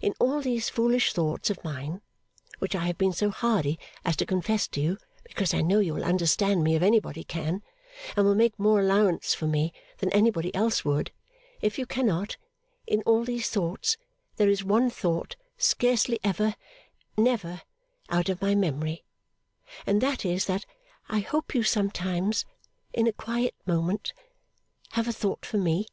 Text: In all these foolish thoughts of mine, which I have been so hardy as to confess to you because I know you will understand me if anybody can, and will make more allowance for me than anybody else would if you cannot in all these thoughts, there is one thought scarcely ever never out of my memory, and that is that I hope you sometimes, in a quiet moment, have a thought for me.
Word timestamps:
In 0.00 0.14
all 0.18 0.40
these 0.40 0.70
foolish 0.70 1.12
thoughts 1.12 1.50
of 1.50 1.62
mine, 1.62 2.00
which 2.60 2.74
I 2.74 2.86
have 2.86 2.96
been 2.96 3.12
so 3.12 3.28
hardy 3.28 3.78
as 4.06 4.16
to 4.16 4.24
confess 4.24 4.66
to 4.68 4.80
you 4.80 4.96
because 5.24 5.52
I 5.52 5.60
know 5.60 5.80
you 5.80 5.92
will 5.92 6.02
understand 6.02 6.64
me 6.64 6.76
if 6.76 6.82
anybody 6.82 7.24
can, 7.24 7.62
and 8.16 8.24
will 8.24 8.34
make 8.34 8.58
more 8.58 8.80
allowance 8.80 9.34
for 9.34 9.46
me 9.46 9.74
than 9.98 10.10
anybody 10.14 10.54
else 10.54 10.82
would 10.86 11.12
if 11.60 11.78
you 11.78 11.84
cannot 11.84 12.38
in 12.86 13.02
all 13.02 13.22
these 13.22 13.50
thoughts, 13.50 13.98
there 14.36 14.48
is 14.48 14.64
one 14.64 14.88
thought 14.88 15.36
scarcely 15.58 16.18
ever 16.24 16.54
never 17.18 17.60
out 18.08 18.30
of 18.30 18.40
my 18.40 18.54
memory, 18.54 19.04
and 19.84 20.00
that 20.00 20.24
is 20.24 20.46
that 20.46 20.64
I 21.10 21.18
hope 21.20 21.54
you 21.54 21.64
sometimes, 21.64 22.46
in 22.94 23.06
a 23.06 23.12
quiet 23.12 23.54
moment, 23.66 24.14
have 24.92 25.06
a 25.06 25.12
thought 25.12 25.44
for 25.44 25.58
me. 25.58 25.84